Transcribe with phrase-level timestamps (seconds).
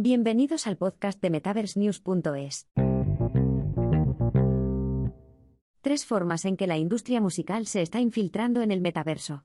[0.00, 2.68] Bienvenidos al podcast de MetaverseNews.es.
[5.80, 9.44] Tres formas en que la industria musical se está infiltrando en el metaverso.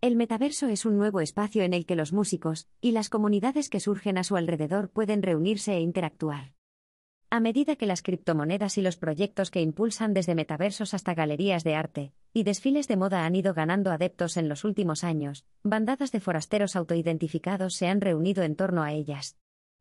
[0.00, 3.78] El metaverso es un nuevo espacio en el que los músicos y las comunidades que
[3.78, 6.54] surgen a su alrededor pueden reunirse e interactuar.
[7.28, 11.74] A medida que las criptomonedas y los proyectos que impulsan desde metaversos hasta galerías de
[11.74, 16.20] arte y desfiles de moda han ido ganando adeptos en los últimos años, bandadas de
[16.20, 19.36] forasteros autoidentificados se han reunido en torno a ellas.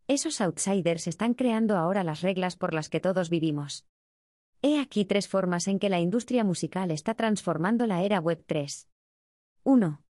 [0.08, 3.88] Esos outsiders están creando ahora las reglas por las que todos vivimos.
[4.62, 8.88] He aquí tres formas en que la industria musical está transformando la era Web 3.
[9.64, 10.04] 1.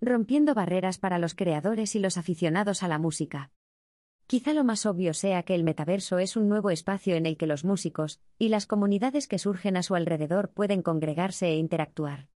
[0.00, 3.50] Rompiendo barreras para los creadores y los aficionados a la música.
[4.28, 7.48] Quizá lo más obvio sea que el metaverso es un nuevo espacio en el que
[7.48, 12.29] los músicos y las comunidades que surgen a su alrededor pueden congregarse e interactuar.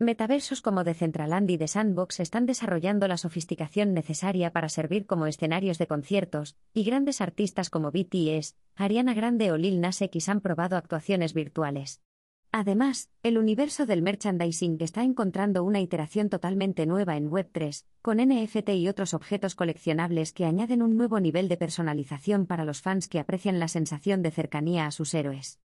[0.00, 5.76] Metaversos como Decentraland y The Sandbox están desarrollando la sofisticación necesaria para servir como escenarios
[5.78, 10.76] de conciertos, y grandes artistas como BTS, Ariana Grande o Lil Nas X han probado
[10.76, 12.00] actuaciones virtuales.
[12.52, 18.68] Además, el universo del merchandising está encontrando una iteración totalmente nueva en Web3, con NFT
[18.68, 23.18] y otros objetos coleccionables que añaden un nuevo nivel de personalización para los fans que
[23.18, 25.58] aprecian la sensación de cercanía a sus héroes.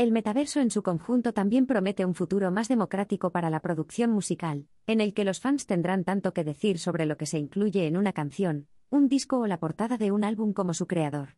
[0.00, 4.66] El metaverso en su conjunto también promete un futuro más democrático para la producción musical,
[4.86, 7.98] en el que los fans tendrán tanto que decir sobre lo que se incluye en
[7.98, 11.36] una canción, un disco o la portada de un álbum como su creador.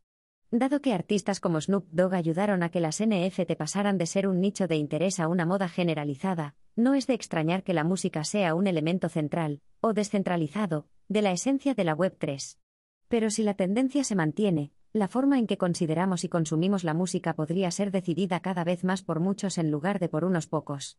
[0.52, 4.40] Dado que artistas como Snoop Dogg ayudaron a que las NFT pasaran de ser un
[4.40, 8.54] nicho de interés a una moda generalizada, no es de extrañar que la música sea
[8.54, 12.60] un elemento central, o descentralizado, de la esencia de la Web 3.
[13.08, 17.34] Pero si la tendencia se mantiene, la forma en que consideramos y consumimos la música
[17.34, 20.98] podría ser decidida cada vez más por muchos en lugar de por unos pocos.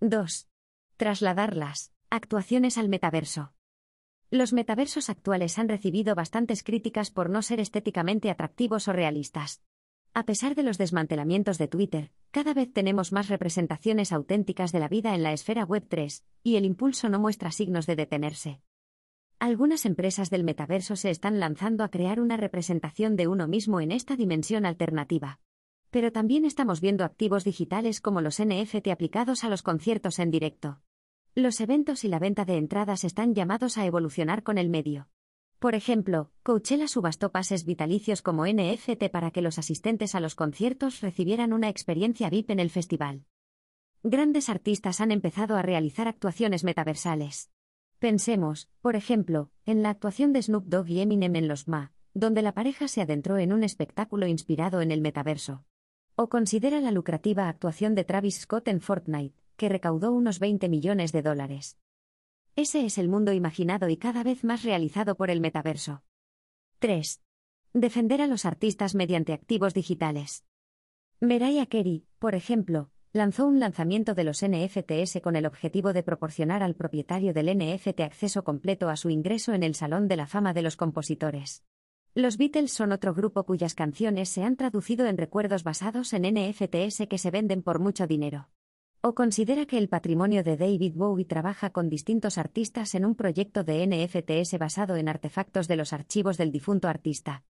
[0.00, 0.48] 2.
[0.96, 1.92] Trasladarlas.
[2.10, 3.52] Actuaciones al metaverso.
[4.30, 9.62] Los metaversos actuales han recibido bastantes críticas por no ser estéticamente atractivos o realistas.
[10.14, 14.88] A pesar de los desmantelamientos de Twitter, cada vez tenemos más representaciones auténticas de la
[14.88, 18.60] vida en la esfera Web 3, y el impulso no muestra signos de detenerse.
[19.40, 23.92] Algunas empresas del metaverso se están lanzando a crear una representación de uno mismo en
[23.92, 25.38] esta dimensión alternativa.
[25.90, 30.80] Pero también estamos viendo activos digitales como los NFT aplicados a los conciertos en directo.
[31.36, 35.08] Los eventos y la venta de entradas están llamados a evolucionar con el medio.
[35.60, 41.00] Por ejemplo, Coachella subastó pases vitalicios como NFT para que los asistentes a los conciertos
[41.00, 43.24] recibieran una experiencia VIP en el festival.
[44.02, 47.50] Grandes artistas han empezado a realizar actuaciones metaversales.
[47.98, 52.42] Pensemos, por ejemplo, en la actuación de Snoop Dogg y Eminem en Los Ma, donde
[52.42, 55.64] la pareja se adentró en un espectáculo inspirado en el metaverso.
[56.14, 61.10] O considera la lucrativa actuación de Travis Scott en Fortnite, que recaudó unos 20 millones
[61.10, 61.76] de dólares.
[62.54, 66.02] Ese es el mundo imaginado y cada vez más realizado por el metaverso.
[66.78, 67.20] 3.
[67.72, 70.44] Defender a los artistas mediante activos digitales.
[71.20, 76.62] Mariah Carey, por ejemplo, lanzó un lanzamiento de los NFTs con el objetivo de proporcionar
[76.62, 80.52] al propietario del NFT acceso completo a su ingreso en el Salón de la Fama
[80.52, 81.64] de los Compositores.
[82.14, 87.06] Los Beatles son otro grupo cuyas canciones se han traducido en recuerdos basados en NFTs
[87.08, 88.48] que se venden por mucho dinero.
[89.00, 93.62] ¿O considera que el patrimonio de David Bowie trabaja con distintos artistas en un proyecto
[93.62, 97.44] de NFTs basado en artefactos de los archivos del difunto artista?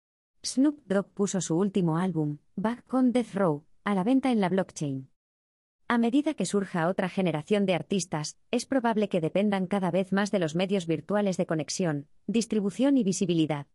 [0.44, 4.50] Snoop Dogg puso su último álbum, Back on Death Row, a la venta en la
[4.50, 5.10] blockchain.
[5.88, 10.32] A medida que surja otra generación de artistas, es probable que dependan cada vez más
[10.32, 13.68] de los medios virtuales de conexión, distribución y visibilidad.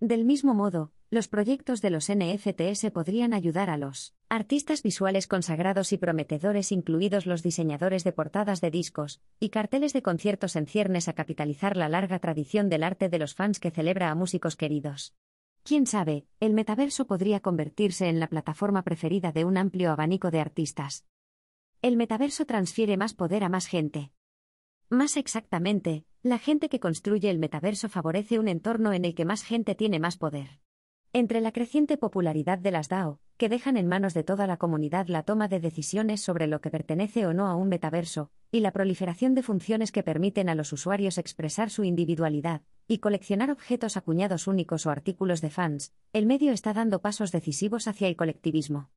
[0.00, 5.92] Del mismo modo, los proyectos de los NFTs podrían ayudar a los artistas visuales consagrados
[5.92, 11.06] y prometedores, incluidos los diseñadores de portadas de discos y carteles de conciertos en ciernes,
[11.06, 15.14] a capitalizar la larga tradición del arte de los fans que celebra a músicos queridos.
[15.62, 20.40] Quién sabe, el metaverso podría convertirse en la plataforma preferida de un amplio abanico de
[20.40, 21.04] artistas.
[21.82, 24.12] El metaverso transfiere más poder a más gente.
[24.88, 29.42] Más exactamente, la gente que construye el metaverso favorece un entorno en el que más
[29.42, 30.60] gente tiene más poder.
[31.12, 35.08] Entre la creciente popularidad de las DAO, que dejan en manos de toda la comunidad
[35.08, 38.70] la toma de decisiones sobre lo que pertenece o no a un metaverso, y la
[38.70, 44.46] proliferación de funciones que permiten a los usuarios expresar su individualidad, y coleccionar objetos acuñados
[44.46, 48.88] únicos o artículos de fans, el medio está dando pasos decisivos hacia el colectivismo.